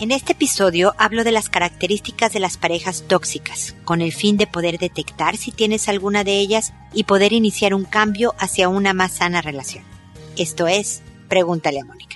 [0.00, 4.48] En este episodio hablo de las características de las parejas tóxicas, con el fin de
[4.48, 9.12] poder detectar si tienes alguna de ellas y poder iniciar un cambio hacia una más
[9.12, 9.84] sana relación.
[10.36, 12.13] Esto es, pregúntale a Mónica.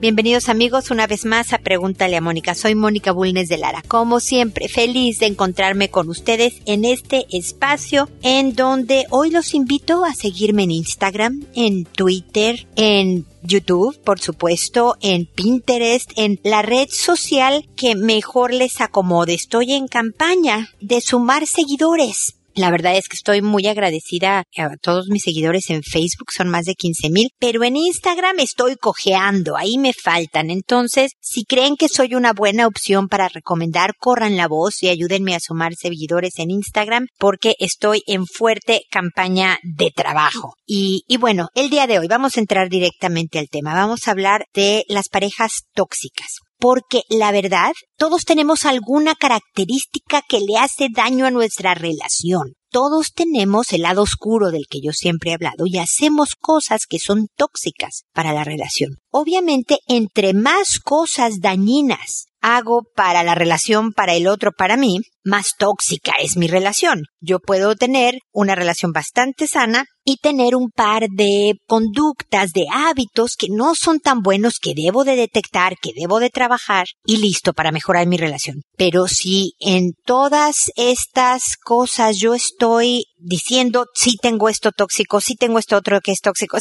[0.00, 2.54] Bienvenidos amigos una vez más a Pregúntale a Mónica.
[2.54, 3.82] Soy Mónica Bulnes de Lara.
[3.86, 10.06] Como siempre, feliz de encontrarme con ustedes en este espacio en donde hoy los invito
[10.06, 16.88] a seguirme en Instagram, en Twitter, en YouTube, por supuesto, en Pinterest, en la red
[16.88, 19.34] social que mejor les acomode.
[19.34, 22.39] Estoy en campaña de sumar seguidores.
[22.56, 26.64] La verdad es que estoy muy agradecida a todos mis seguidores en Facebook, son más
[26.64, 30.50] de 15 mil, pero en Instagram estoy cojeando, ahí me faltan.
[30.50, 35.34] Entonces, si creen que soy una buena opción para recomendar, corran la voz y ayúdenme
[35.34, 40.54] a sumar seguidores en Instagram porque estoy en fuerte campaña de trabajo.
[40.66, 43.74] Y, y bueno, el día de hoy vamos a entrar directamente al tema.
[43.74, 50.40] Vamos a hablar de las parejas tóxicas porque la verdad, todos tenemos alguna característica que
[50.40, 52.54] le hace daño a nuestra relación.
[52.70, 57.00] Todos tenemos el lado oscuro del que yo siempre he hablado y hacemos cosas que
[57.00, 58.98] son tóxicas para la relación.
[59.10, 65.56] Obviamente, entre más cosas dañinas hago para la relación, para el otro, para mí, más
[65.58, 67.02] tóxica es mi relación.
[67.20, 73.36] Yo puedo tener una relación bastante sana y tener un par de conductas, de hábitos
[73.38, 77.52] que no son tan buenos que debo de detectar, que debo de trabajar y listo
[77.52, 78.62] para mejorar mi relación.
[78.76, 85.58] Pero si en todas estas cosas yo estoy diciendo sí tengo esto tóxico, sí tengo
[85.58, 86.58] esto otro que es tóxico,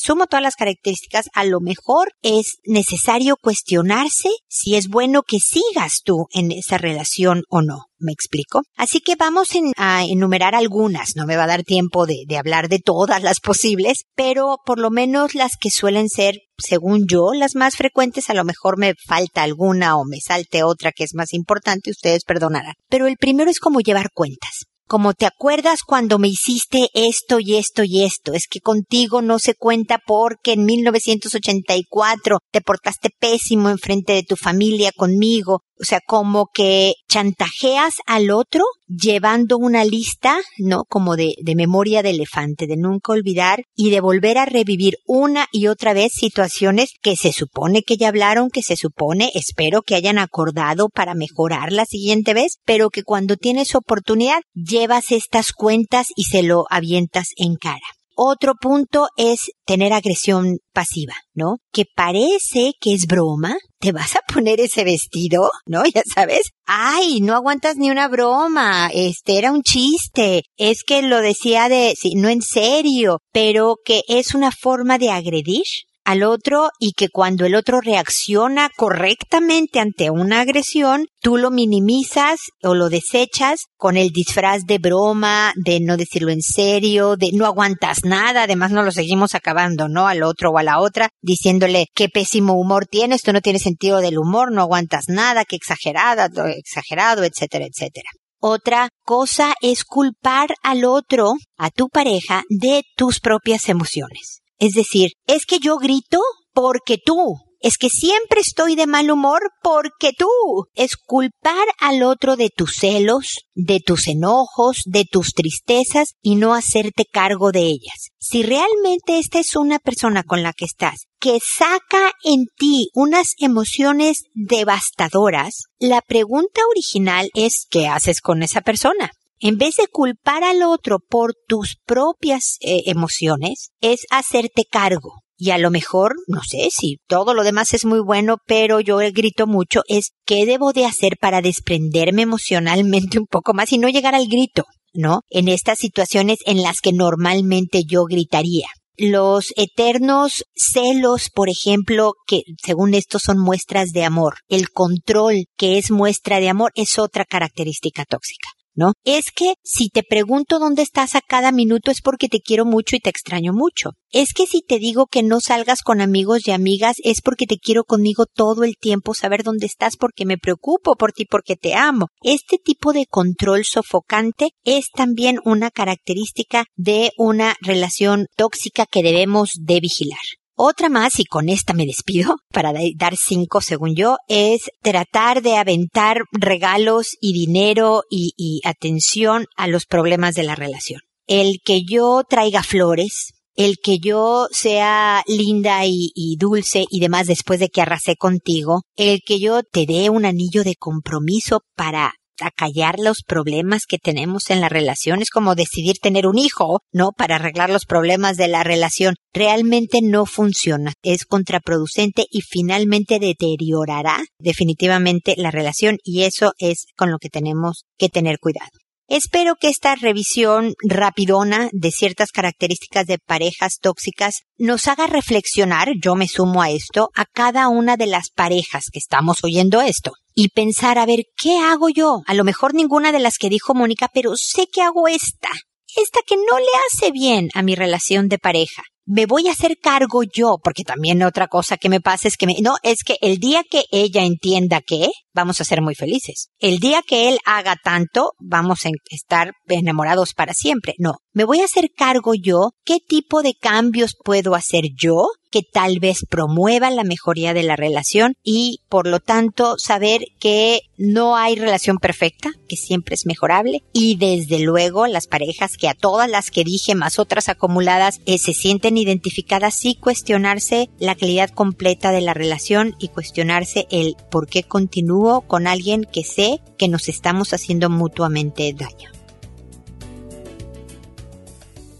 [0.00, 6.02] sumo todas las características, a lo mejor es necesario cuestionarse si es bueno que sigas
[6.04, 7.86] tú en esa relación o no.
[8.00, 8.62] ¿Me explico?
[8.76, 11.16] Así que vamos a enumerar algunas.
[11.16, 14.78] No me va a dar tiempo de, de hablar de todas las posibles, pero por
[14.78, 18.94] lo menos las que suelen ser según yo, las más frecuentes, a lo mejor me
[19.06, 22.74] falta alguna o me salte otra que es más importante, ustedes perdonarán.
[22.88, 27.56] Pero el primero es como llevar cuentas como te acuerdas cuando me hiciste esto y
[27.56, 33.68] esto y esto, es que contigo no se cuenta porque en 1984 te portaste pésimo
[33.68, 40.38] enfrente de tu familia conmigo, o sea, como que chantajeas al otro llevando una lista,
[40.58, 40.84] ¿no?
[40.88, 45.46] Como de, de memoria de elefante, de nunca olvidar y de volver a revivir una
[45.52, 49.94] y otra vez situaciones que se supone que ya hablaron, que se supone, espero que
[49.94, 56.08] hayan acordado para mejorar la siguiente vez, pero que cuando tienes oportunidad llevas estas cuentas
[56.16, 57.97] y se lo avientas en cara.
[58.20, 61.58] Otro punto es tener agresión pasiva, ¿no?
[61.72, 63.56] Que parece que es broma.
[63.78, 65.84] Te vas a poner ese vestido, ¿no?
[65.94, 66.50] Ya sabes.
[66.66, 68.90] Ay, no aguantas ni una broma.
[68.92, 70.42] Este era un chiste.
[70.56, 75.12] Es que lo decía de, sí, no en serio, pero que es una forma de
[75.12, 75.62] agredir
[76.08, 82.40] al otro y que cuando el otro reacciona correctamente ante una agresión, tú lo minimizas
[82.62, 87.44] o lo desechas con el disfraz de broma, de no decirlo en serio, de no
[87.44, 90.08] aguantas nada, además no lo seguimos acabando, ¿no?
[90.08, 93.98] Al otro o a la otra, diciéndole qué pésimo humor tienes, tú no tienes sentido
[93.98, 98.08] del humor, no aguantas nada, qué exagerada, exagerado, etcétera, etcétera.
[98.40, 104.40] Otra cosa es culpar al otro, a tu pareja, de tus propias emociones.
[104.58, 106.20] Es decir, es que yo grito
[106.52, 107.36] porque tú.
[107.60, 110.28] Es que siempre estoy de mal humor porque tú.
[110.74, 116.54] Es culpar al otro de tus celos, de tus enojos, de tus tristezas y no
[116.54, 118.10] hacerte cargo de ellas.
[118.18, 123.34] Si realmente esta es una persona con la que estás que saca en ti unas
[123.38, 129.10] emociones devastadoras, la pregunta original es ¿qué haces con esa persona?
[129.40, 135.22] En vez de culpar al otro por tus propias eh, emociones, es hacerte cargo.
[135.36, 138.96] Y a lo mejor, no sé si todo lo demás es muy bueno, pero yo
[138.96, 143.88] grito mucho, es qué debo de hacer para desprenderme emocionalmente un poco más y no
[143.88, 145.20] llegar al grito, ¿no?
[145.30, 148.66] En estas situaciones en las que normalmente yo gritaría
[148.98, 154.38] los eternos celos, por ejemplo, que según esto son muestras de amor.
[154.48, 158.48] El control, que es muestra de amor, es otra característica tóxica.
[158.78, 158.92] ¿No?
[159.04, 162.94] Es que si te pregunto dónde estás a cada minuto es porque te quiero mucho
[162.94, 163.90] y te extraño mucho.
[164.12, 167.58] Es que si te digo que no salgas con amigos y amigas es porque te
[167.58, 171.74] quiero conmigo todo el tiempo, saber dónde estás porque me preocupo por ti, porque te
[171.74, 172.06] amo.
[172.22, 179.50] Este tipo de control sofocante es también una característica de una relación tóxica que debemos
[179.60, 180.18] de vigilar.
[180.60, 185.56] Otra más, y con esta me despido, para dar cinco según yo, es tratar de
[185.56, 191.00] aventar regalos y dinero y, atención a los problemas de la relación.
[191.28, 197.28] El que yo traiga flores, el que yo sea linda y, y, dulce y demás
[197.28, 202.14] después de que arrasé contigo, el que yo te dé un anillo de compromiso para
[202.40, 205.22] acallar los problemas que tenemos en la relación.
[205.22, 207.12] Es como decidir tener un hijo, ¿no?
[207.12, 209.14] Para arreglar los problemas de la relación.
[209.32, 210.92] Realmente no funciona.
[211.02, 217.84] Es contraproducente y finalmente deteriorará definitivamente la relación y eso es con lo que tenemos
[217.98, 218.70] que tener cuidado.
[219.10, 226.14] Espero que esta revisión rapidona de ciertas características de parejas tóxicas nos haga reflexionar, yo
[226.14, 230.50] me sumo a esto, a cada una de las parejas que estamos oyendo esto y
[230.50, 232.22] pensar a ver qué hago yo.
[232.28, 235.50] A lo mejor ninguna de las que dijo Mónica, pero sé que hago esta.
[235.96, 239.78] Esta que no le hace bien a mi relación de pareja me voy a hacer
[239.82, 243.16] cargo yo, porque también otra cosa que me pasa es que me, no, es que
[243.22, 246.50] el día que ella entienda que, vamos a ser muy felices.
[246.58, 250.94] El día que él haga tanto, vamos a estar enamorados para siempre.
[250.98, 255.62] No, me voy a hacer cargo yo, qué tipo de cambios puedo hacer yo que
[255.62, 261.36] tal vez promueva la mejoría de la relación y por lo tanto saber que no
[261.36, 266.28] hay relación perfecta, que siempre es mejorable y desde luego las parejas que a todas
[266.28, 272.10] las que dije más otras acumuladas eh, se sienten identificadas sí cuestionarse la calidad completa
[272.10, 277.08] de la relación y cuestionarse el por qué continúo con alguien que sé que nos
[277.08, 279.17] estamos haciendo mutuamente daño.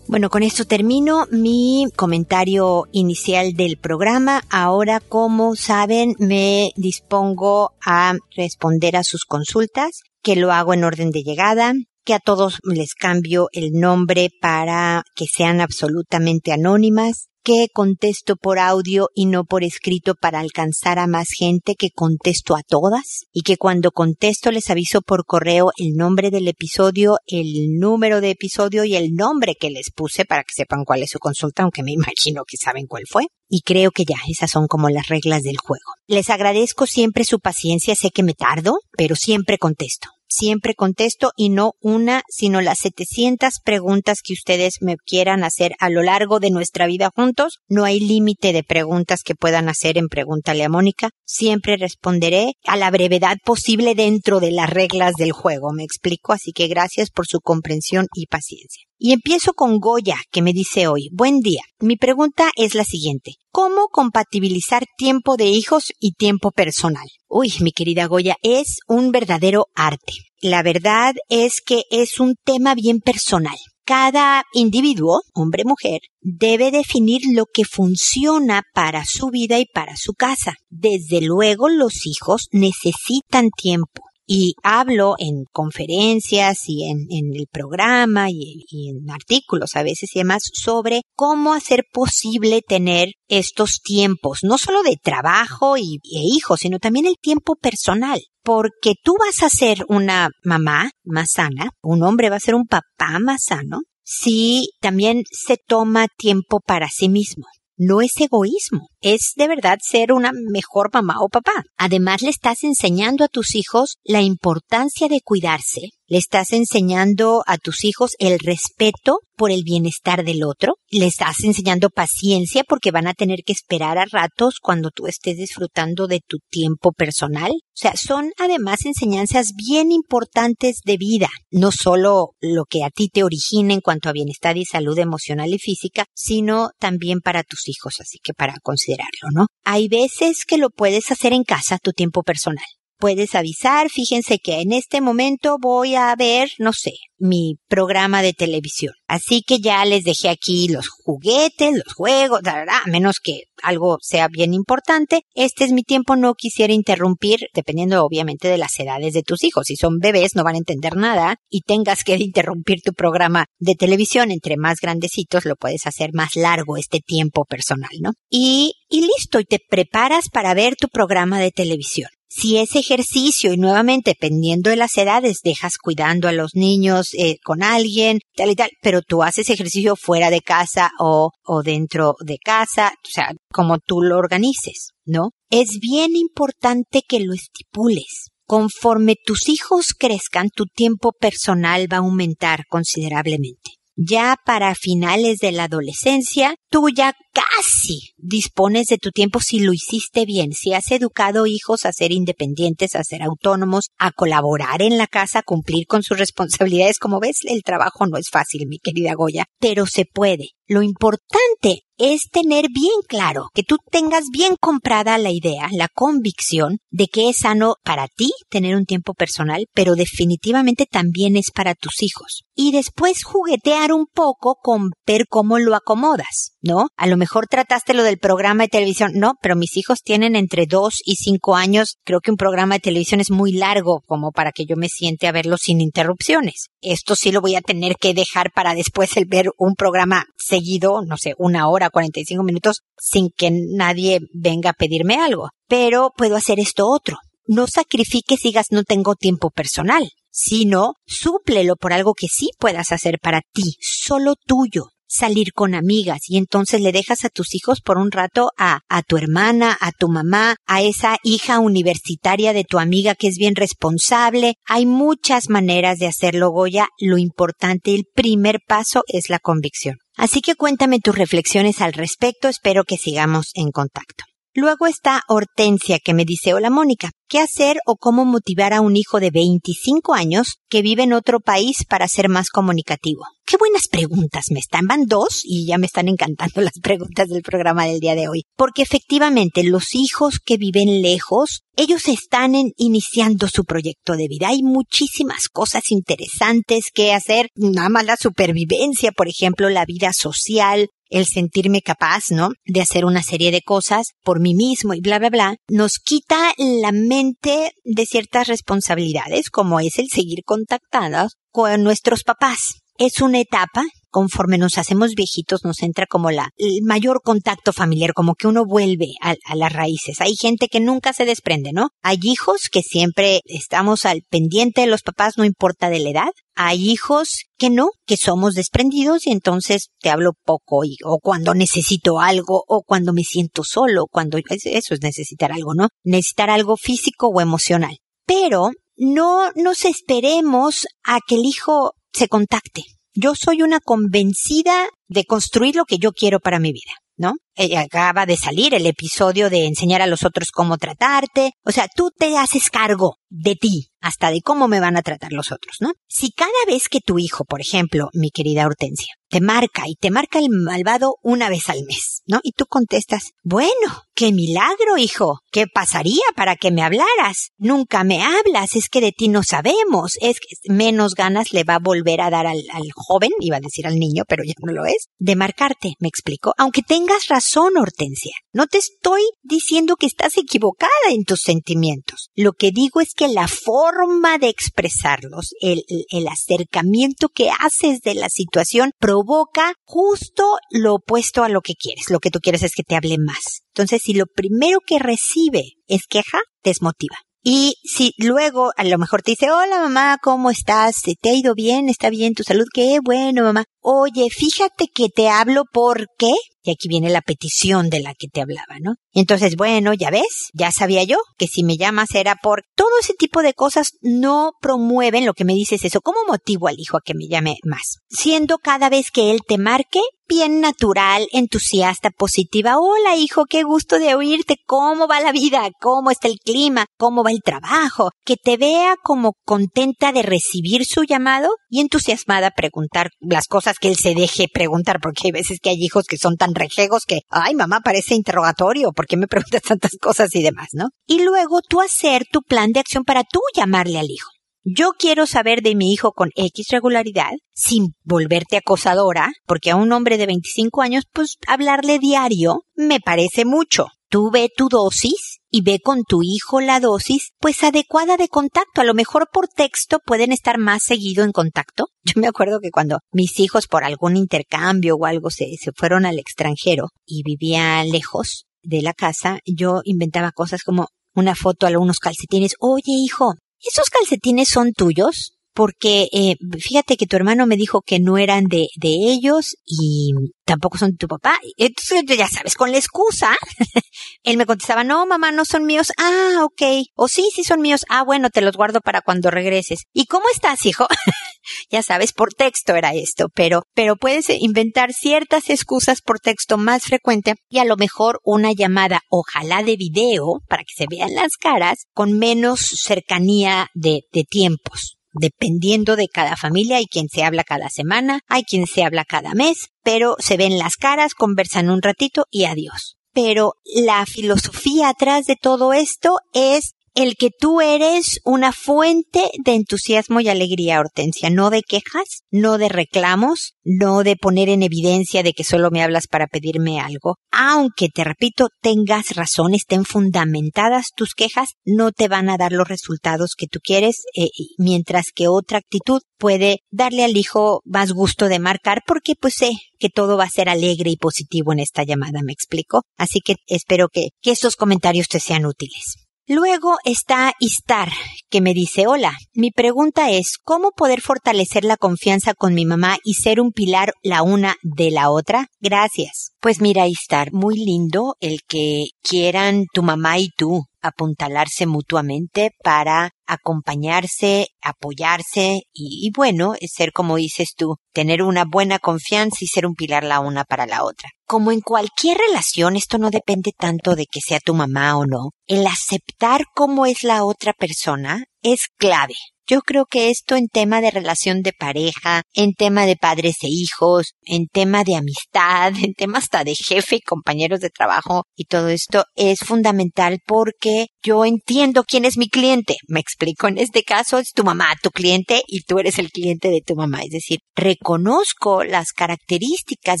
[0.08, 4.40] Bueno, con esto termino mi comentario inicial del programa.
[4.48, 11.10] Ahora, como saben, me dispongo a responder a sus consultas, que lo hago en orden
[11.10, 11.74] de llegada,
[12.06, 18.58] que a todos les cambio el nombre para que sean absolutamente anónimas, que contesto por
[18.58, 23.40] audio y no por escrito para alcanzar a más gente, que contesto a todas y
[23.40, 28.84] que cuando contesto les aviso por correo el nombre del episodio, el número de episodio
[28.84, 31.92] y el nombre que les puse para que sepan cuál es su consulta, aunque me
[31.98, 33.28] imagino que saben cuál fue.
[33.48, 35.94] Y creo que ya, esas son como las reglas del juego.
[36.06, 41.50] Les agradezco siempre su paciencia, sé que me tardo, pero siempre contesto siempre contesto y
[41.50, 46.50] no una, sino las 700 preguntas que ustedes me quieran hacer a lo largo de
[46.50, 47.58] nuestra vida juntos.
[47.68, 51.10] No hay límite de preguntas que puedan hacer en Pregúntale a Mónica.
[51.24, 55.72] Siempre responderé a la brevedad posible dentro de las reglas del juego.
[55.72, 58.87] Me explico, así que gracias por su comprensión y paciencia.
[59.00, 61.62] Y empiezo con Goya, que me dice hoy, buen día.
[61.78, 63.34] Mi pregunta es la siguiente.
[63.52, 67.06] ¿Cómo compatibilizar tiempo de hijos y tiempo personal?
[67.28, 70.14] Uy, mi querida Goya, es un verdadero arte.
[70.42, 73.56] La verdad es que es un tema bien personal.
[73.84, 80.14] Cada individuo, hombre mujer, debe definir lo que funciona para su vida y para su
[80.14, 80.54] casa.
[80.70, 88.62] Desde luego los hijos necesitan tiempo y hablo en conferencias y en, el programa y,
[88.70, 94.82] en artículos a veces y demás sobre cómo hacer posible tener estos tiempos, no solo
[94.82, 98.20] de trabajo y, e hijos, sino también el tiempo personal.
[98.44, 102.66] Porque tú vas a ser una mamá más sana, un hombre va a ser un
[102.66, 107.44] papá más sano, si también se toma tiempo para sí mismo
[107.78, 111.64] no es egoísmo, es de verdad ser una mejor mamá o papá.
[111.76, 117.58] Además le estás enseñando a tus hijos la importancia de cuidarse, le estás enseñando a
[117.58, 123.06] tus hijos el respeto por el bienestar del otro, le estás enseñando paciencia porque van
[123.06, 127.52] a tener que esperar a ratos cuando tú estés disfrutando de tu tiempo personal.
[127.52, 133.08] O sea, son además enseñanzas bien importantes de vida, no solo lo que a ti
[133.08, 137.68] te origina en cuanto a bienestar y salud emocional y física, sino también para tus
[137.68, 139.46] hijos, así que para considerarlo, ¿no?
[139.62, 142.64] Hay veces que lo puedes hacer en casa, tu tiempo personal
[142.98, 148.32] puedes avisar, fíjense que en este momento voy a ver, no sé, mi programa de
[148.32, 148.92] televisión.
[149.06, 154.28] Así que ya les dejé aquí los juguetes, los juegos, a menos que algo sea
[154.28, 155.22] bien importante.
[155.34, 159.64] Este es mi tiempo, no quisiera interrumpir, dependiendo obviamente de las edades de tus hijos.
[159.66, 163.74] Si son bebés no van a entender nada y tengas que interrumpir tu programa de
[163.74, 168.12] televisión entre más grandecitos, lo puedes hacer más largo este tiempo personal, ¿no?
[168.30, 172.10] Y, y listo, y te preparas para ver tu programa de televisión.
[172.30, 177.36] Si ese ejercicio y nuevamente dependiendo de las edades dejas cuidando a los niños eh,
[177.42, 182.14] con alguien, tal y tal, pero tú haces ejercicio fuera de casa o, o dentro
[182.24, 185.30] de casa, o sea, como tú lo organices, ¿no?
[185.50, 188.28] Es bien importante que lo estipules.
[188.46, 193.72] Conforme tus hijos crezcan, tu tiempo personal va a aumentar considerablemente.
[193.96, 199.72] Ya para finales de la adolescencia, tú ya casi dispones de tu tiempo si lo
[199.72, 204.98] hiciste bien, si has educado hijos a ser independientes, a ser autónomos, a colaborar en
[204.98, 206.98] la casa, a cumplir con sus responsabilidades.
[206.98, 210.50] Como ves, el trabajo no es fácil, mi querida Goya, pero se puede.
[210.66, 216.78] Lo importante es tener bien claro, que tú tengas bien comprada la idea, la convicción
[216.90, 221.74] de que es sano para ti tener un tiempo personal, pero definitivamente también es para
[221.74, 222.44] tus hijos.
[222.54, 226.88] Y después juguetear un poco con ver cómo lo acomodas, ¿no?
[226.96, 230.66] A lo mejor trataste lo del programa de televisión, no, pero mis hijos tienen entre
[230.66, 234.52] dos y cinco años, creo que un programa de televisión es muy largo como para
[234.52, 236.66] que yo me siente a verlo sin interrupciones.
[236.80, 241.02] Esto sí lo voy a tener que dejar para después el ver un programa seguido,
[241.06, 245.50] no sé, una hora, 45 minutos, sin que nadie venga a pedirme algo.
[245.68, 247.18] Pero puedo hacer esto otro.
[247.46, 253.18] No sacrifiques digas no tengo tiempo personal, sino súplelo por algo que sí puedas hacer
[253.22, 257.98] para ti, solo tuyo salir con amigas y entonces le dejas a tus hijos por
[257.98, 262.78] un rato a, a tu hermana, a tu mamá, a esa hija universitaria de tu
[262.78, 264.54] amiga que es bien responsable.
[264.66, 266.88] Hay muchas maneras de hacerlo, Goya.
[266.98, 269.96] Lo importante, el primer paso es la convicción.
[270.16, 272.48] Así que cuéntame tus reflexiones al respecto.
[272.48, 274.24] Espero que sigamos en contacto.
[274.60, 278.96] Luego está Hortensia que me dice, hola Mónica, ¿qué hacer o cómo motivar a un
[278.96, 283.22] hijo de 25 años que vive en otro país para ser más comunicativo?
[283.46, 284.88] Qué buenas preguntas me están.
[284.88, 288.42] Van dos y ya me están encantando las preguntas del programa del día de hoy.
[288.56, 294.48] Porque efectivamente los hijos que viven lejos, ellos están iniciando su proyecto de vida.
[294.48, 297.46] Hay muchísimas cosas interesantes que hacer.
[297.54, 302.50] Nada más la supervivencia, por ejemplo, la vida social, el sentirme capaz, ¿no?
[302.64, 306.52] De hacer una serie de cosas por mí mismo y bla, bla, bla, nos quita
[306.58, 312.80] la mente de ciertas responsabilidades, como es el seguir contactados con nuestros papás.
[312.98, 318.12] Es una etapa conforme nos hacemos viejitos nos entra como la el mayor contacto familiar,
[318.14, 320.20] como que uno vuelve a, a, las raíces.
[320.20, 321.90] Hay gente que nunca se desprende, ¿no?
[322.02, 326.30] Hay hijos que siempre estamos al pendiente de los papás, no importa de la edad.
[326.54, 331.54] Hay hijos que no, que somos desprendidos y entonces te hablo poco y, o cuando
[331.54, 335.88] necesito algo o cuando me siento solo, cuando eso es necesitar algo, ¿no?
[336.02, 337.98] Necesitar algo físico o emocional.
[338.26, 342.82] Pero no nos esperemos a que el hijo se contacte
[343.20, 347.32] yo soy una convencida de construir lo que yo quiero para mi vida, ¿no?
[347.60, 351.54] Eh, acaba de salir el episodio de enseñar a los otros cómo tratarte.
[351.64, 355.32] O sea, tú te haces cargo de ti, hasta de cómo me van a tratar
[355.32, 355.92] los otros, ¿no?
[356.06, 360.10] Si cada vez que tu hijo, por ejemplo, mi querida Hortensia, te marca y te
[360.10, 362.40] marca el malvado una vez al mes, ¿no?
[362.42, 367.50] Y tú contestas, bueno, qué milagro, hijo, ¿qué pasaría para que me hablaras?
[367.58, 371.74] Nunca me hablas, es que de ti no sabemos, es que menos ganas le va
[371.74, 374.72] a volver a dar al, al joven, iba a decir al niño, pero ya no
[374.72, 380.06] lo es, de marcarte, me explico, aunque tengas razón, Hortensia, no te estoy diciendo que
[380.06, 385.82] estás equivocada en tus sentimientos, lo que digo es que la forma de expresarlos, el,
[386.10, 392.10] el acercamiento que haces de la situación, provoca justo lo opuesto a lo que quieres.
[392.10, 393.62] Lo que tú quieres es que te hable más.
[393.74, 397.16] Entonces, si lo primero que recibe es queja, desmotiva.
[397.42, 400.96] Y si luego a lo mejor te dice, hola mamá, ¿cómo estás?
[401.20, 401.88] ¿Te ha ido bien?
[401.88, 402.66] ¿Está bien tu salud?
[402.74, 403.64] Qué bueno mamá.
[403.80, 408.40] Oye, fíjate que te hablo porque y aquí viene la petición de la que te
[408.40, 408.94] hablaba, ¿no?
[409.12, 413.14] Entonces, bueno, ya ves, ya sabía yo que si me llamas era por todo ese
[413.14, 416.00] tipo de cosas no promueven lo que me dices eso.
[416.00, 417.98] ¿Cómo motivo al hijo a que me llame más?
[418.08, 422.74] Siendo cada vez que él te marque bien natural, entusiasta, positiva.
[422.78, 424.56] Hola hijo, qué gusto de oírte.
[424.66, 425.66] ¿Cómo va la vida?
[425.80, 426.84] ¿Cómo está el clima?
[426.98, 428.10] ¿Cómo va el trabajo?
[428.24, 433.78] Que te vea como contenta de recibir su llamado y entusiasmada a preguntar las cosas
[433.78, 437.04] que él se deje preguntar, porque hay veces que hay hijos que son tan rejegos
[437.06, 440.88] que, ay mamá, parece interrogatorio, ¿por qué me preguntas tantas cosas y demás, no?
[441.06, 444.28] Y luego tú hacer tu plan de acción para tú llamarle al hijo.
[444.64, 449.92] Yo quiero saber de mi hijo con X regularidad, sin volverte acosadora, porque a un
[449.92, 453.86] hombre de 25 años, pues hablarle diario me parece mucho.
[454.10, 458.80] Tú ve tu dosis y ve con tu hijo la dosis, pues adecuada de contacto.
[458.80, 461.88] A lo mejor por texto pueden estar más seguido en contacto.
[462.04, 466.06] Yo me acuerdo que cuando mis hijos por algún intercambio o algo se, se fueron
[466.06, 471.78] al extranjero y vivían lejos de la casa, yo inventaba cosas como una foto a
[471.78, 472.54] unos calcetines.
[472.60, 475.37] Oye, hijo, ¿esos calcetines son tuyos?
[475.58, 480.12] Porque eh, fíjate que tu hermano me dijo que no eran de, de ellos y
[480.44, 481.36] tampoco son de tu papá.
[481.56, 483.36] Entonces, ya sabes, con la excusa,
[484.22, 485.88] él me contestaba, no, mamá, no son míos.
[485.98, 486.86] Ah, ok.
[486.94, 487.84] O sí, sí son míos.
[487.88, 489.80] Ah, bueno, te los guardo para cuando regreses.
[489.92, 490.86] ¿Y cómo estás, hijo?
[491.72, 496.84] ya sabes, por texto era esto, pero, pero puedes inventar ciertas excusas por texto más
[496.84, 501.32] frecuente y a lo mejor una llamada, ojalá de video, para que se vean las
[501.36, 507.44] caras, con menos cercanía de, de tiempos dependiendo de cada familia, hay quien se habla
[507.44, 511.82] cada semana, hay quien se habla cada mes, pero se ven las caras, conversan un
[511.82, 512.96] ratito y adiós.
[513.12, 519.54] Pero la filosofía atrás de todo esto es el que tú eres una fuente de
[519.54, 525.22] entusiasmo y alegría, Hortensia, no de quejas, no de reclamos, no de poner en evidencia
[525.22, 527.14] de que solo me hablas para pedirme algo.
[527.30, 532.66] Aunque, te repito, tengas razón, estén fundamentadas tus quejas, no te van a dar los
[532.66, 538.26] resultados que tú quieres, eh, mientras que otra actitud puede darle al hijo más gusto
[538.26, 541.84] de marcar porque pues sé que todo va a ser alegre y positivo en esta
[541.84, 542.82] llamada, me explico.
[542.96, 546.07] Así que espero que, que estos comentarios te sean útiles.
[546.30, 547.88] Luego está Istar,
[548.28, 552.98] que me dice, hola, mi pregunta es, ¿cómo poder fortalecer la confianza con mi mamá
[553.02, 555.46] y ser un pilar la una de la otra?
[555.58, 556.32] Gracias.
[556.38, 563.10] Pues mira, Istar, muy lindo el que quieran tu mamá y tú apuntalarse mutuamente para
[563.26, 569.74] acompañarse, apoyarse y, bueno, ser como dices tú, tener una buena confianza y ser un
[569.74, 571.10] pilar la una para la otra.
[571.26, 575.30] Como en cualquier relación, esto no depende tanto de que sea tu mamá o no.
[575.46, 579.14] El aceptar cómo es la otra persona es clave.
[579.50, 583.48] Yo creo que esto en tema de relación de pareja, en tema de padres e
[583.48, 588.44] hijos, en tema de amistad, en tema hasta de jefe y compañeros de trabajo y
[588.44, 592.76] todo esto es fundamental porque yo entiendo quién es mi cliente.
[592.88, 596.50] Me explico, en este caso es tu mamá, tu cliente y tú eres el cliente
[596.50, 597.00] de tu mamá.
[597.00, 600.00] Es decir, reconozco las características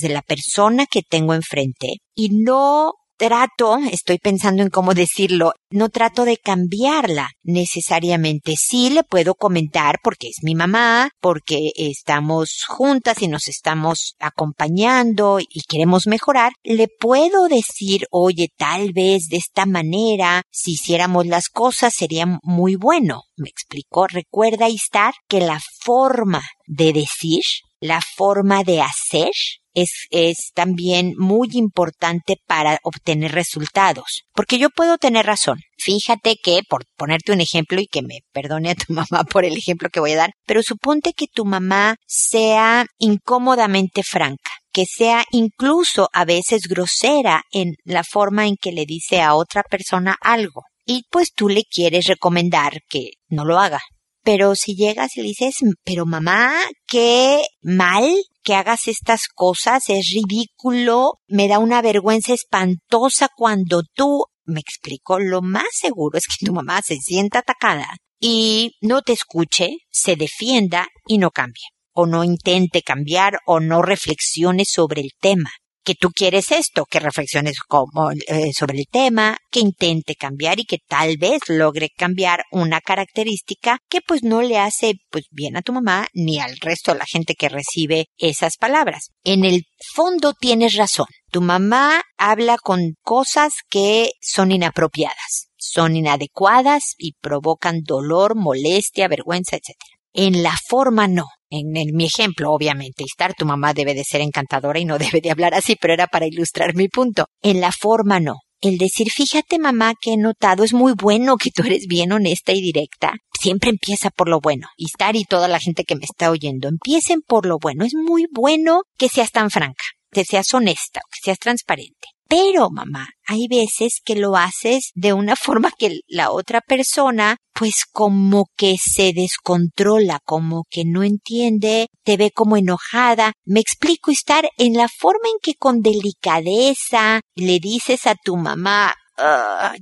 [0.00, 5.90] de la persona que tengo enfrente y no trato, estoy pensando en cómo decirlo, no
[5.90, 8.54] trato de cambiarla necesariamente.
[8.56, 15.40] Sí le puedo comentar porque es mi mamá, porque estamos juntas y nos estamos acompañando
[15.40, 16.52] y queremos mejorar.
[16.62, 22.76] Le puedo decir, oye, tal vez de esta manera, si hiciéramos las cosas sería muy
[22.76, 23.22] bueno.
[23.36, 27.42] Me explicó, recuerda estar que la forma de decir,
[27.80, 29.32] la forma de hacer
[29.82, 34.22] es, es también muy importante para obtener resultados.
[34.34, 35.60] Porque yo puedo tener razón.
[35.76, 39.56] Fíjate que, por ponerte un ejemplo y que me perdone a tu mamá por el
[39.56, 45.24] ejemplo que voy a dar, pero suponte que tu mamá sea incómodamente franca que sea
[45.32, 50.62] incluso a veces grosera en la forma en que le dice a otra persona algo.
[50.84, 53.80] Y pues tú le quieres recomendar que no lo haga.
[54.22, 56.52] Pero si llegas y le dices, pero mamá,
[56.86, 58.04] qué mal
[58.48, 65.18] que hagas estas cosas, es ridículo, me da una vergüenza espantosa cuando tú, me explico,
[65.18, 70.16] lo más seguro es que tu mamá se sienta atacada y no te escuche, se
[70.16, 75.50] defienda y no cambie o no intente cambiar o no reflexione sobre el tema
[75.88, 80.66] que tú quieres esto, que reflexiones como, eh, sobre el tema, que intente cambiar y
[80.66, 85.62] que tal vez logre cambiar una característica que pues no le hace pues bien a
[85.62, 89.12] tu mamá ni al resto de la gente que recibe esas palabras.
[89.24, 89.62] En el
[89.94, 91.06] fondo tienes razón.
[91.30, 99.56] Tu mamá habla con cosas que son inapropiadas, son inadecuadas y provocan dolor, molestia, vergüenza,
[99.56, 99.74] etc.
[100.12, 104.78] En la forma no en mi ejemplo, obviamente, estar tu mamá debe de ser encantadora
[104.78, 107.26] y no debe de hablar así, pero era para ilustrar mi punto.
[107.42, 108.36] En la forma no.
[108.60, 112.52] El decir, fíjate mamá que he notado, es muy bueno que tú eres bien honesta
[112.52, 113.12] y directa.
[113.40, 114.66] Siempre empieza por lo bueno.
[114.76, 117.84] Y estar y toda la gente que me está oyendo, empiecen por lo bueno.
[117.84, 122.08] Es muy bueno que seas tan franca, que seas honesta, que seas transparente.
[122.28, 127.84] Pero, mamá, hay veces que lo haces de una forma que la otra persona, pues
[127.90, 133.32] como que se descontrola, como que no entiende, te ve como enojada.
[133.44, 138.92] Me explico estar en la forma en que con delicadeza le dices a tu mamá,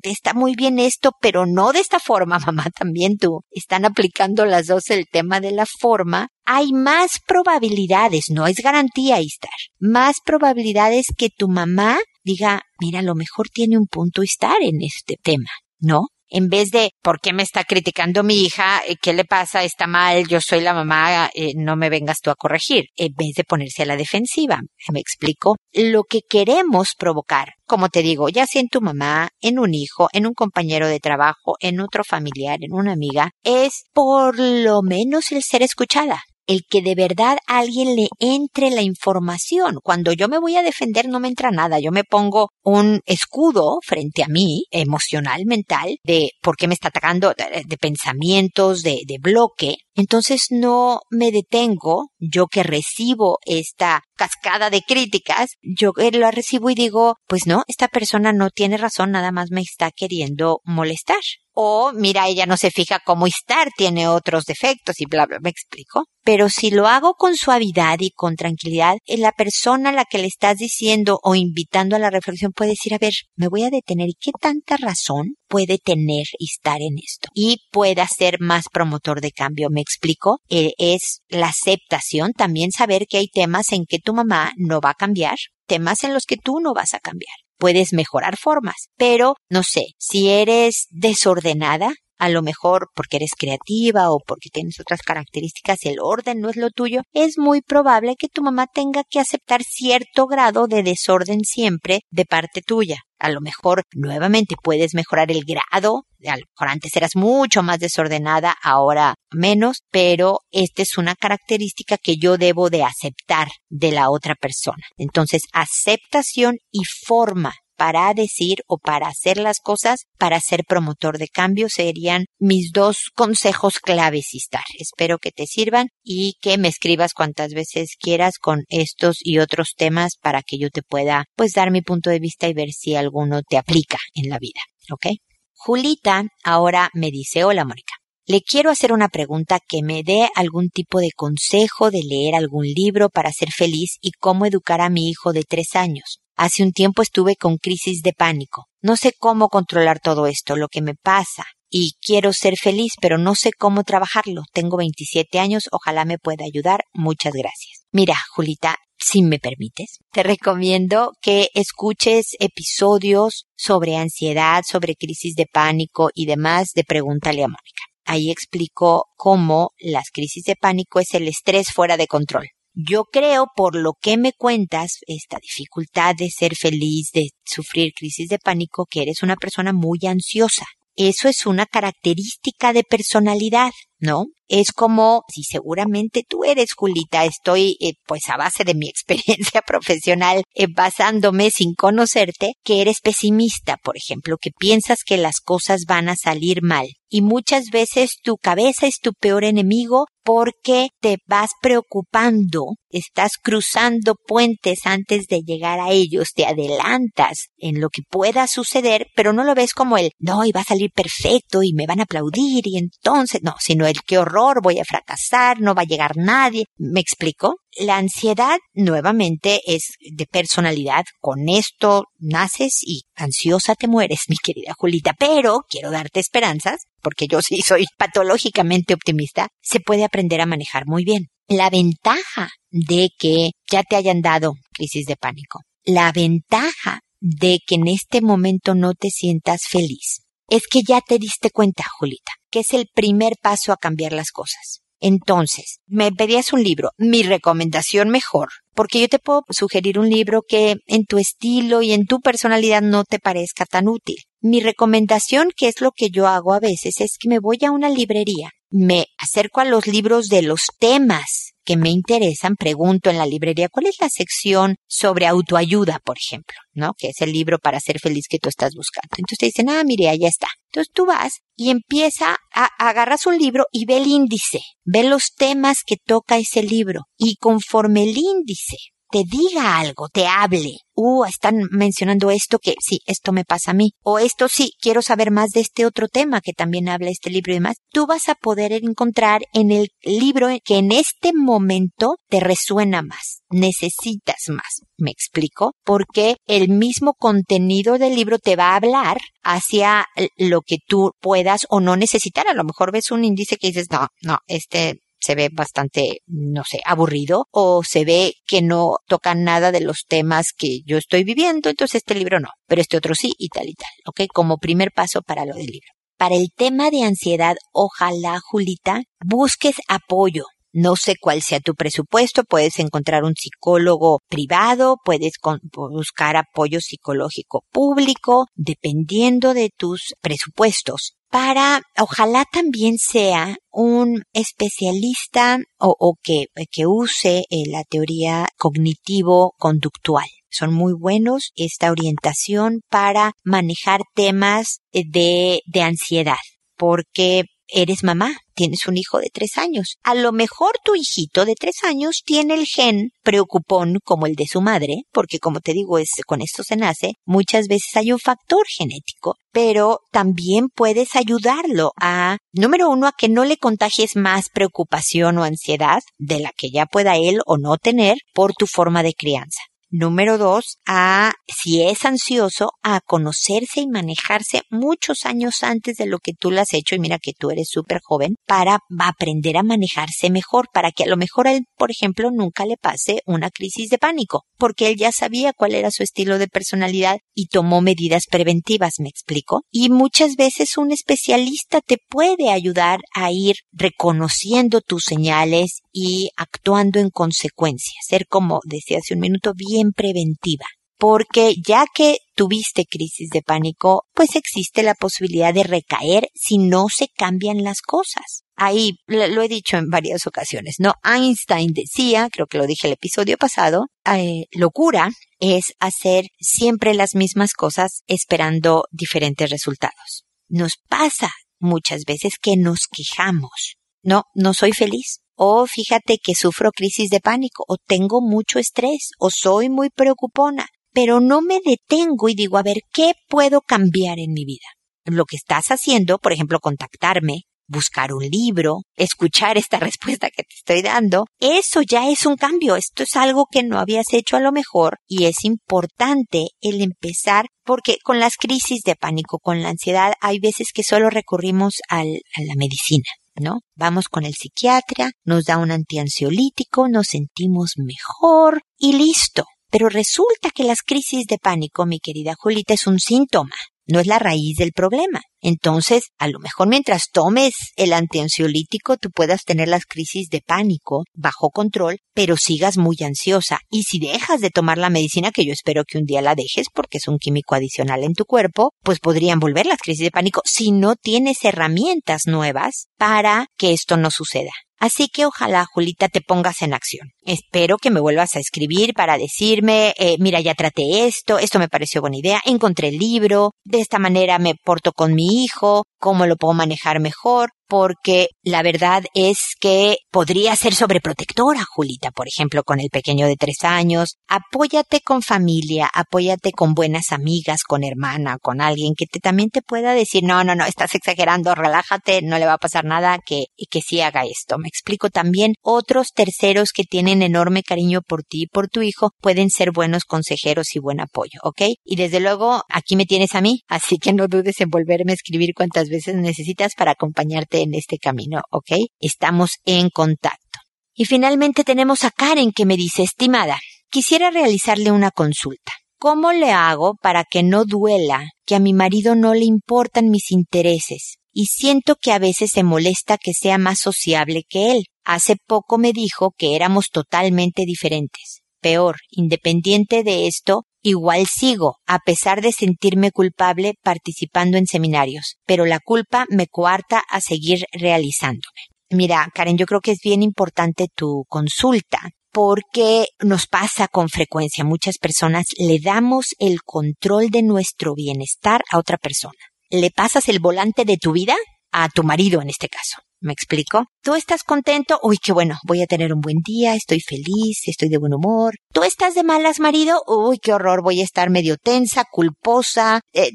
[0.03, 3.41] te está muy bien esto, pero no de esta forma, mamá, también tú.
[3.51, 6.29] Están aplicando las dos el tema de la forma.
[6.45, 13.03] Hay más probabilidades, no es garantía, estar, más probabilidades que tu mamá diga, mira, a
[13.03, 16.09] lo mejor tiene un punto estar en este tema, ¿no?
[16.29, 18.83] en vez de, ¿por qué me está criticando mi hija?
[18.87, 19.63] Eh, ¿Qué le pasa?
[19.63, 22.87] Está mal, yo soy la mamá, eh, no me vengas tú a corregir.
[22.97, 24.61] En vez de ponerse a la defensiva.
[24.93, 25.57] ¿Me explico?
[25.73, 30.09] Lo que queremos provocar, como te digo, ya sea en tu mamá, en un hijo,
[30.13, 35.33] en un compañero de trabajo, en otro familiar, en una amiga, es por lo menos
[35.33, 39.79] el ser escuchada el que de verdad alguien le entre la información.
[39.83, 43.79] Cuando yo me voy a defender no me entra nada, yo me pongo un escudo
[43.85, 49.19] frente a mí, emocional, mental, de por qué me está atacando, de, pensamientos, de, de
[49.21, 49.77] bloque.
[49.95, 56.75] Entonces no me detengo, yo que recibo esta cascada de críticas, yo la recibo y
[56.75, 61.21] digo, pues no, esta persona no tiene razón, nada más me está queriendo molestar.
[61.59, 65.49] O mira, ella no se fija cómo estar, tiene otros defectos y bla, bla, me
[65.49, 66.05] explico.
[66.23, 70.19] Pero si lo hago con suavidad y con tranquilidad, eh, la persona a la que
[70.19, 73.71] le estás diciendo o invitando a la reflexión puede decir, a ver, me voy a
[73.71, 77.31] detener, ¿y qué tanta razón puede tener estar en esto?
[77.33, 80.41] Y pueda ser más promotor de cambio, me explico.
[80.51, 84.91] Eh, es la aceptación, también saber que hay temas en que tu mamá no va
[84.91, 88.89] a cambiar, temas en los que tú no vas a cambiar puedes mejorar formas.
[88.97, 94.81] Pero, no sé, si eres desordenada, a lo mejor porque eres creativa o porque tienes
[94.81, 99.03] otras características, el orden no es lo tuyo, es muy probable que tu mamá tenga
[99.09, 102.97] que aceptar cierto grado de desorden siempre de parte tuya.
[103.19, 107.79] A lo mejor nuevamente puedes mejorar el grado, a lo mejor antes eras mucho más
[107.79, 114.11] desordenada, ahora menos, pero esta es una característica que yo debo de aceptar de la
[114.11, 114.83] otra persona.
[114.99, 121.29] Entonces, aceptación y forma para decir o para hacer las cosas, para ser promotor de
[121.29, 124.65] cambio, serían mis dos consejos claves, Istar.
[124.79, 129.75] Espero que te sirvan y que me escribas cuantas veces quieras con estos y otros
[129.77, 132.95] temas para que yo te pueda, pues, dar mi punto de vista y ver si
[132.95, 134.61] alguno te aplica en la vida.
[134.91, 135.07] ¿Ok?
[135.55, 137.95] Julita ahora me dice, hola Mónica.
[138.29, 142.65] Le quiero hacer una pregunta que me dé algún tipo de consejo de leer algún
[142.67, 146.21] libro para ser feliz y cómo educar a mi hijo de tres años.
[146.37, 148.67] Hace un tiempo estuve con crisis de pánico.
[148.83, 151.45] No sé cómo controlar todo esto, lo que me pasa.
[151.71, 154.43] Y quiero ser feliz, pero no sé cómo trabajarlo.
[154.53, 156.85] Tengo 27 años, ojalá me pueda ayudar.
[156.93, 157.87] Muchas gracias.
[157.91, 165.47] Mira, Julita, si me permites, te recomiendo que escuches episodios sobre ansiedad, sobre crisis de
[165.51, 167.83] pánico y demás de Pregúntale a Mónica.
[168.05, 172.49] Ahí explico cómo las crisis de pánico es el estrés fuera de control.
[172.79, 178.29] Yo creo, por lo que me cuentas, esta dificultad de ser feliz, de sufrir crisis
[178.29, 180.67] de pánico, que eres una persona muy ansiosa.
[180.95, 184.27] Eso es una característica de personalidad, ¿no?
[184.47, 189.63] Es como si seguramente tú eres Julita, estoy eh, pues a base de mi experiencia
[189.63, 195.85] profesional eh, basándome sin conocerte, que eres pesimista, por ejemplo, que piensas que las cosas
[195.89, 196.89] van a salir mal.
[197.09, 204.17] Y muchas veces tu cabeza es tu peor enemigo porque te vas preocupando, estás cruzando
[204.27, 209.45] puentes antes de llegar a ellos, te adelantas en lo que pueda suceder, pero no
[209.45, 212.67] lo ves como el, no, y va a salir perfecto y me van a aplaudir
[212.67, 216.65] y entonces, no, sino el qué horror, voy a fracasar, no va a llegar nadie.
[216.77, 217.55] ¿Me explico?
[217.79, 224.73] La ansiedad nuevamente es de personalidad, con esto naces y ansiosa te mueres, mi querida
[224.79, 230.47] Julita, pero quiero darte esperanzas porque yo sí soy patológicamente optimista, se puede aprender a
[230.47, 231.27] manejar muy bien.
[231.49, 237.75] La ventaja de que ya te hayan dado crisis de pánico, la ventaja de que
[237.75, 242.61] en este momento no te sientas feliz, es que ya te diste cuenta, Julita, que
[242.61, 244.81] es el primer paso a cambiar las cosas.
[245.01, 250.43] Entonces, me pedías un libro, mi recomendación mejor, porque yo te puedo sugerir un libro
[250.47, 254.17] que en tu estilo y en tu personalidad no te parezca tan útil.
[254.41, 257.71] Mi recomendación, que es lo que yo hago a veces, es que me voy a
[257.71, 263.19] una librería, me acerco a los libros de los temas que me interesan, pregunto en
[263.19, 266.93] la librería cuál es la sección sobre autoayuda, por ejemplo, ¿no?
[266.97, 269.11] Que es el libro para ser feliz que tú estás buscando.
[269.19, 270.49] Entonces te dicen, ah, mire, allá está.
[270.71, 275.35] Entonces tú vas y empieza a, agarras un libro y ve el índice, ve los
[275.37, 278.77] temas que toca ese libro y conforme el índice
[279.11, 280.79] te diga algo, te hable.
[280.95, 283.93] Uh, están mencionando esto que sí, esto me pasa a mí.
[284.03, 287.53] O esto sí, quiero saber más de este otro tema que también habla este libro
[287.53, 287.77] y demás.
[287.93, 293.43] Tú vas a poder encontrar en el libro que en este momento te resuena más,
[293.51, 294.83] necesitas más.
[294.97, 295.75] ¿Me explico?
[295.85, 300.07] Porque el mismo contenido del libro te va a hablar hacia
[300.39, 302.49] lo que tú puedas o no necesitar.
[302.49, 306.63] A lo mejor ves un índice que dices, no, no, este se ve bastante, no
[306.63, 311.25] sé, aburrido o se ve que no tocan nada de los temas que yo estoy
[311.25, 314.21] viviendo, entonces este libro no, pero este otro sí y tal y tal, ¿ok?
[314.33, 315.91] Como primer paso para lo del libro.
[316.19, 320.45] para el tema de ansiedad, ojalá, Julita, busques apoyo.
[320.79, 325.33] No sé cuál sea tu presupuesto, puedes encontrar un psicólogo privado, puedes
[325.73, 336.15] buscar apoyo psicológico público, dependiendo de tus presupuestos para, ojalá también sea un especialista o,
[336.23, 336.49] que,
[336.87, 340.29] use eh, la teoría cognitivo-conductual.
[340.51, 346.37] Son muy buenos esta orientación para manejar temas de, de ansiedad,
[346.77, 349.97] porque eres mamá, tienes un hijo de tres años.
[350.03, 354.47] A lo mejor tu hijito de tres años tiene el gen preocupón como el de
[354.47, 358.19] su madre, porque como te digo, es, con esto se nace, muchas veces hay un
[358.19, 364.49] factor genético, pero también puedes ayudarlo a, número uno, a que no le contagies más
[364.49, 369.03] preocupación o ansiedad de la que ya pueda él o no tener por tu forma
[369.03, 369.61] de crianza.
[369.99, 376.19] Número dos, a, si es ansioso, a conocerse y manejarse muchos años antes de lo
[376.19, 379.63] que tú lo has hecho, y mira que tú eres súper joven, para aprender a
[379.63, 383.49] manejarse mejor, para que a lo mejor a él, por ejemplo, nunca le pase una
[383.49, 387.81] crisis de pánico, porque él ya sabía cuál era su estilo de personalidad y tomó
[387.81, 389.63] medidas preventivas, me explico.
[389.71, 397.01] Y muchas veces un especialista te puede ayudar a ir reconociendo tus señales y actuando
[397.01, 400.67] en consecuencia, ser como decía hace un minuto, bien preventiva.
[400.99, 406.87] Porque ya que tuviste crisis de pánico, pues existe la posibilidad de recaer si no
[406.89, 408.45] se cambian las cosas.
[408.57, 410.95] Ahí lo he dicho en varias ocasiones, ¿no?
[411.05, 417.15] Einstein decía, creo que lo dije el episodio pasado, eh, locura es hacer siempre las
[417.15, 420.25] mismas cosas esperando diferentes resultados.
[420.49, 423.77] Nos pasa muchas veces que nos quejamos.
[424.03, 429.11] No, no soy feliz o fíjate que sufro crisis de pánico, o tengo mucho estrés,
[429.19, 434.19] o soy muy preocupona, pero no me detengo y digo, a ver, ¿qué puedo cambiar
[434.19, 434.67] en mi vida?
[435.05, 440.55] Lo que estás haciendo, por ejemplo, contactarme, buscar un libro, escuchar esta respuesta que te
[440.55, 444.41] estoy dando, eso ya es un cambio, esto es algo que no habías hecho a
[444.41, 449.71] lo mejor y es importante el empezar porque con las crisis de pánico, con la
[449.71, 453.05] ansiedad, hay veces que solo recurrimos al, a la medicina.
[453.41, 453.61] ¿No?
[453.75, 459.45] Vamos con el psiquiatra, nos da un antiansiolítico, nos sentimos mejor y listo.
[459.71, 464.07] Pero resulta que las crisis de pánico, mi querida Julita, es un síntoma no es
[464.07, 465.21] la raíz del problema.
[465.41, 471.05] Entonces, a lo mejor mientras tomes el antiansiolítico, tú puedas tener las crisis de pánico
[471.15, 473.59] bajo control, pero sigas muy ansiosa.
[473.71, 476.67] Y si dejas de tomar la medicina, que yo espero que un día la dejes
[476.75, 480.43] porque es un químico adicional en tu cuerpo, pues podrían volver las crisis de pánico
[480.45, 484.53] si no tienes herramientas nuevas para que esto no suceda.
[484.79, 487.09] Así que ojalá, Julita, te pongas en acción.
[487.25, 491.69] Espero que me vuelvas a escribir para decirme, eh, mira, ya traté esto, esto me
[491.69, 496.27] pareció buena idea, encontré el libro, de esta manera me porto con mi hijo, cómo
[496.27, 502.63] lo puedo manejar mejor, porque la verdad es que podría ser sobreprotectora, Julita, por ejemplo,
[502.63, 504.17] con el pequeño de tres años.
[504.29, 509.63] Apóyate con familia, apóyate con buenas amigas, con hermana, con alguien que te, también te
[509.63, 513.47] pueda decir, no, no, no, estás exagerando, relájate, no le va a pasar nada, que,
[513.71, 514.59] que sí haga esto.
[514.59, 519.11] Me explico también, otros terceros que tienen enorme cariño por ti y por tu hijo
[519.21, 521.63] pueden ser buenos consejeros y buen apoyo, ¿ok?
[521.85, 525.15] Y desde luego, aquí me tienes a mí, así que no dudes en volverme a
[525.15, 528.73] escribir cuantas veces necesitas para acompañarte en este camino, ¿ok?
[529.01, 530.61] Estamos en contacto.
[530.95, 533.59] Y finalmente tenemos a Karen que me dice, estimada,
[533.91, 535.73] quisiera realizarle una consulta.
[535.99, 540.31] ¿Cómo le hago para que no duela que a mi marido no le importan mis
[540.31, 541.17] intereses?
[541.33, 544.85] Y siento que a veces se molesta que sea más sociable que él.
[545.05, 548.41] Hace poco me dijo que éramos totalmente diferentes.
[548.61, 555.67] Peor, independiente de esto, igual sigo, a pesar de sentirme culpable participando en seminarios, pero
[555.67, 558.61] la culpa me coarta a seguir realizándome.
[558.91, 561.99] Mira, Karen, yo creo que es bien importante tu consulta
[562.33, 564.63] porque nos pasa con frecuencia.
[564.63, 569.41] Muchas personas le damos el control de nuestro bienestar a otra persona.
[569.71, 571.35] Le pasas el volante de tu vida
[571.73, 573.06] a tu marido en este caso.
[573.21, 573.87] ¿Me explico?
[574.03, 577.89] Tú estás contento, uy, qué bueno, voy a tener un buen día, estoy feliz, estoy
[577.89, 578.55] de buen humor.
[578.73, 583.31] Tú estás de malas, marido, uy, qué horror, voy a estar medio tensa, culposa, eh,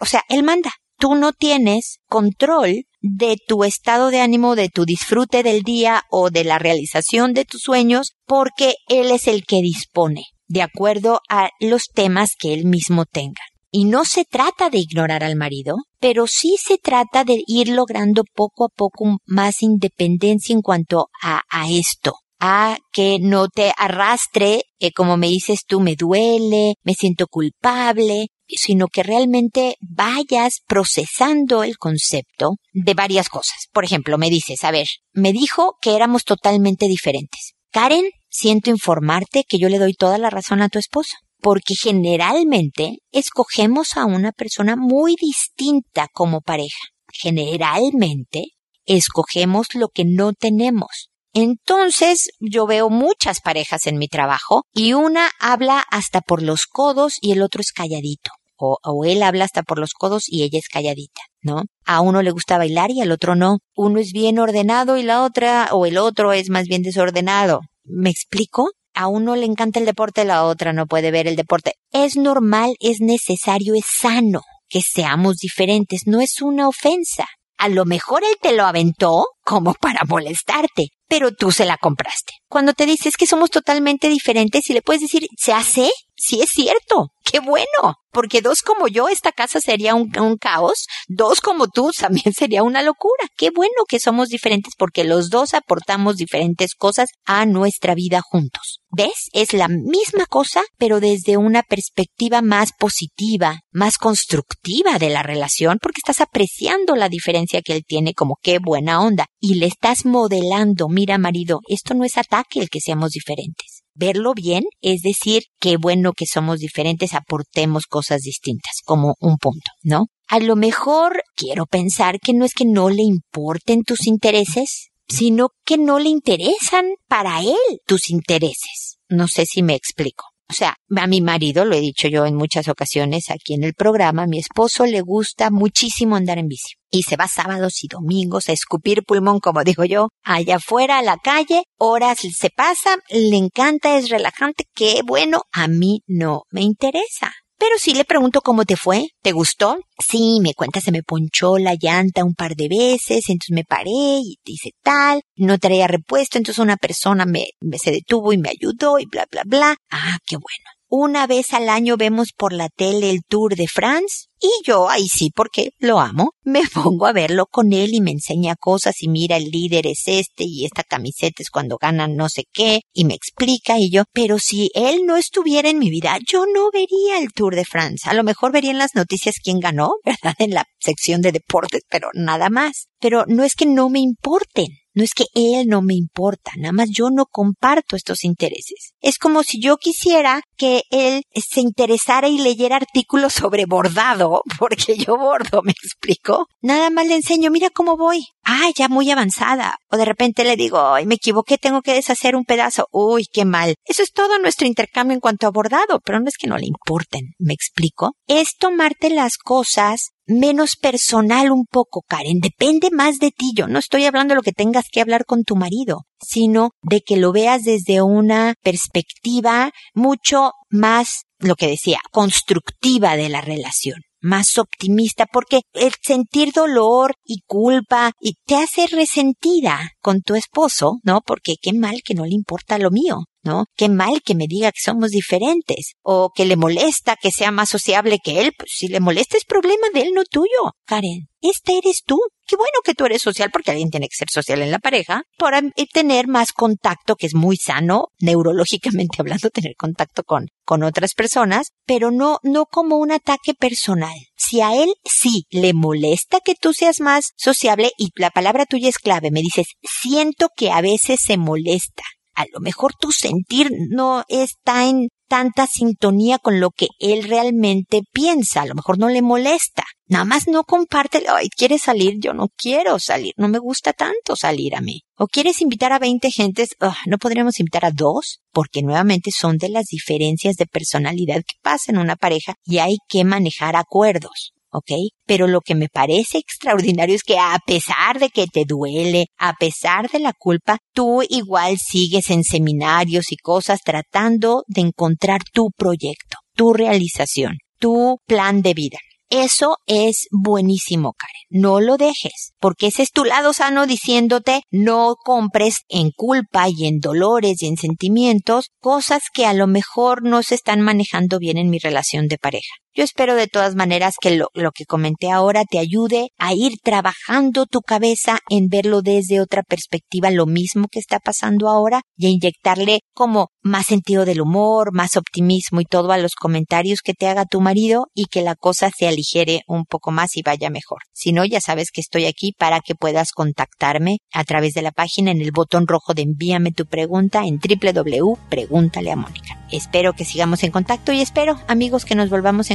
[0.00, 0.70] O sea, él manda.
[0.98, 6.30] Tú no tienes control de tu estado de ánimo, de tu disfrute del día o
[6.30, 11.50] de la realización de tus sueños, porque él es el que dispone, de acuerdo a
[11.60, 13.42] los temas que él mismo tenga.
[13.78, 18.24] Y no se trata de ignorar al marido, pero sí se trata de ir logrando
[18.24, 24.92] poco a poco más independencia en cuanto a, esto a que no te arrastre, eh,
[24.92, 31.76] como me dices tú, me duele, me siento culpable, sino que realmente vayas procesando el
[31.76, 33.66] concepto de varias cosas.
[33.74, 37.52] Por ejemplo, me dices, a ver, me dijo que éramos totalmente diferentes.
[37.72, 42.98] Karen, siento informarte que yo le doy toda la razón a tu esposo porque generalmente
[43.12, 46.78] escogemos a una persona muy distinta como pareja.
[47.12, 48.44] Generalmente
[48.84, 51.10] escogemos lo que no tenemos.
[51.32, 57.18] Entonces yo veo muchas parejas en mi trabajo y una habla hasta por los codos
[57.20, 58.30] y el otro es calladito.
[58.58, 61.64] O, o, él habla hasta por los codos y ella es calladita, ¿no?
[61.84, 63.58] A uno le gusta bailar y al otro no.
[63.74, 67.60] Uno es bien ordenado y la otra o el otro es más bien desordenado.
[67.84, 68.70] ¿Me explico?
[68.96, 71.74] A uno le encanta el deporte, la otra no puede ver el deporte.
[71.92, 77.26] Es normal, es necesario, es sano que seamos diferentes, no es una ofensa.
[77.58, 82.32] A lo mejor él te lo aventó como para molestarte, pero tú se la compraste.
[82.48, 85.90] Cuando te dices que somos totalmente diferentes y le puedes decir, ¿se hace?
[86.16, 87.10] Sí es cierto.
[87.22, 87.96] ¡Qué bueno!
[88.10, 90.08] Porque dos como yo, esta casa sería un,
[90.40, 90.86] caos.
[91.08, 93.26] Dos como tú también sería una locura.
[93.36, 98.80] Qué bueno que somos diferentes porque los dos aportamos diferentes cosas a nuestra vida juntos.
[98.90, 99.28] ¿Ves?
[99.32, 105.78] Es la misma cosa, pero desde una perspectiva más positiva, más constructiva de la relación,
[105.82, 110.06] porque estás apreciando la diferencia que él tiene como qué buena onda y le estás
[110.06, 115.44] modelando, mira marido, esto no es ataque el que seamos diferentes verlo bien, es decir,
[115.60, 120.06] qué bueno que somos diferentes, aportemos cosas distintas, como un punto, ¿no?
[120.28, 125.48] A lo mejor quiero pensar que no es que no le importen tus intereses, sino
[125.64, 128.98] que no le interesan para él tus intereses.
[129.08, 130.24] No sé si me explico.
[130.48, 133.74] O sea, a mi marido, lo he dicho yo en muchas ocasiones aquí en el
[133.74, 136.74] programa, a mi esposo le gusta muchísimo andar en bici.
[136.90, 141.02] Y se va sábados y domingos a escupir pulmón, como digo yo, allá afuera a
[141.02, 146.62] la calle, horas se pasa, le encanta, es relajante, qué bueno, a mí no me
[146.62, 147.32] interesa.
[147.58, 149.78] Pero sí le pregunto cómo te fue, ¿te gustó?
[149.98, 153.90] Sí, me cuenta, se me ponchó la llanta un par de veces, entonces me paré
[153.90, 158.50] y hice tal, no traía repuesto, entonces una persona me, me se detuvo y me
[158.50, 159.76] ayudó y bla, bla, bla.
[159.90, 160.76] Ah, qué bueno.
[160.88, 165.08] Una vez al año vemos por la tele el Tour de France y yo ahí
[165.08, 169.08] sí, porque lo amo, me pongo a verlo con él y me enseña cosas y
[169.08, 173.04] mira, el líder es este y esta camiseta es cuando ganan no sé qué y
[173.04, 177.18] me explica y yo, pero si él no estuviera en mi vida, yo no vería
[177.18, 178.08] el Tour de France.
[178.08, 180.34] A lo mejor vería en las noticias quién ganó, ¿verdad?
[180.38, 182.86] En la sección de deportes, pero nada más.
[182.98, 184.68] Pero no es que no me importen.
[184.96, 188.94] No es que él no me importa, nada más yo no comparto estos intereses.
[189.02, 194.25] Es como si yo quisiera que él se interesara y leyera artículos sobre bordado,
[194.58, 196.46] porque yo bordo, me explico.
[196.60, 198.26] Nada más le enseño, mira cómo voy.
[198.44, 199.78] Ah, ya muy avanzada.
[199.90, 202.88] O de repente le digo, ay, me equivoqué, tengo que deshacer un pedazo.
[202.92, 203.74] Uy, qué mal.
[203.84, 206.66] Eso es todo nuestro intercambio en cuanto a bordado, pero no es que no le
[206.66, 208.14] importen, me explico.
[208.26, 212.40] Es tomarte las cosas menos personal un poco, Karen.
[212.40, 213.52] Depende más de ti.
[213.54, 217.00] Yo no estoy hablando de lo que tengas que hablar con tu marido, sino de
[217.00, 224.05] que lo veas desde una perspectiva mucho más, lo que decía, constructiva de la relación
[224.26, 230.98] más optimista, porque el sentir dolor y culpa y te hace resentida con tu esposo,
[231.04, 231.20] ¿no?
[231.24, 233.24] Porque qué mal que no le importa lo mío.
[233.46, 233.64] ¿No?
[233.76, 237.68] Qué mal que me diga que somos diferentes o que le molesta que sea más
[237.68, 238.52] sociable que él.
[238.56, 240.72] Pues si le molesta es problema de él, no tuyo.
[240.84, 242.18] Karen, esta eres tú.
[242.46, 245.22] Qué bueno que tú eres social porque alguien tiene que ser social en la pareja
[245.36, 250.82] para eh, tener más contacto, que es muy sano, neurológicamente hablando, tener contacto con, con
[250.82, 254.14] otras personas, pero no, no como un ataque personal.
[254.36, 258.88] Si a él sí le molesta que tú seas más sociable y la palabra tuya
[258.88, 262.02] es clave, me dices, siento que a veces se molesta
[262.36, 268.02] a lo mejor tu sentir no está en tanta sintonía con lo que él realmente
[268.12, 269.84] piensa, a lo mejor no le molesta.
[270.08, 272.14] Nada más no compártelo, ay, ¿quieres salir?
[272.20, 275.00] Yo no quiero salir, no me gusta tanto salir a mí.
[275.16, 279.68] O quieres invitar a 20 gentes, no podríamos invitar a dos, porque nuevamente son de
[279.68, 284.52] las diferencias de personalidad que pasa en una pareja y hay que manejar acuerdos.
[284.70, 284.92] ¿Ok?
[285.26, 289.54] Pero lo que me parece extraordinario es que a pesar de que te duele, a
[289.54, 295.70] pesar de la culpa, tú igual sigues en seminarios y cosas tratando de encontrar tu
[295.76, 298.98] proyecto, tu realización, tu plan de vida.
[299.28, 301.62] Eso es buenísimo, Karen.
[301.62, 306.86] No lo dejes, porque ese es tu lado sano diciéndote no compres en culpa y
[306.86, 311.58] en dolores y en sentimientos cosas que a lo mejor no se están manejando bien
[311.58, 312.72] en mi relación de pareja.
[312.96, 317.66] Yo espero de todas maneras que lo, que comenté ahora te ayude a ir trabajando
[317.66, 322.30] tu cabeza en verlo desde otra perspectiva, lo mismo que está pasando ahora, y a
[322.30, 327.26] inyectarle como más sentido del humor, más optimismo y todo a los comentarios que te
[327.26, 331.00] haga tu marido y que la cosa se aligere un poco más y vaya mejor.
[331.12, 334.92] Si no, ya sabes que estoy aquí para que puedas contactarme a través de la
[334.92, 339.66] página en el botón rojo de envíame tu pregunta en www.pregúntale a Mónica.
[339.70, 342.74] Espero que sigamos en contacto y espero, amigos, que nos volvamos a